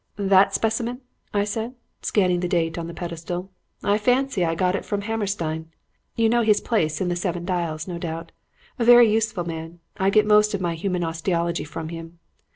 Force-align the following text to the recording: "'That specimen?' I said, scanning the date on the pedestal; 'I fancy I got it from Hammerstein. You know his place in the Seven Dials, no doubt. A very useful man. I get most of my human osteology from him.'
"'That 0.15 0.51
specimen?' 0.51 0.99
I 1.31 1.43
said, 1.43 1.75
scanning 2.01 2.39
the 2.39 2.47
date 2.47 2.79
on 2.79 2.87
the 2.87 2.93
pedestal; 2.95 3.51
'I 3.83 3.99
fancy 3.99 4.43
I 4.43 4.55
got 4.55 4.75
it 4.75 4.83
from 4.83 5.01
Hammerstein. 5.01 5.69
You 6.15 6.27
know 6.27 6.41
his 6.41 6.59
place 6.59 7.01
in 7.01 7.07
the 7.07 7.15
Seven 7.15 7.45
Dials, 7.45 7.87
no 7.87 7.99
doubt. 7.99 8.31
A 8.79 8.83
very 8.83 9.07
useful 9.07 9.45
man. 9.45 9.79
I 9.97 10.09
get 10.09 10.25
most 10.25 10.55
of 10.55 10.59
my 10.59 10.73
human 10.73 11.03
osteology 11.03 11.65
from 11.65 11.89
him.' 11.89 12.17